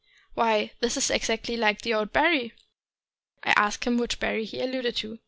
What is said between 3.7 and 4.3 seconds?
him which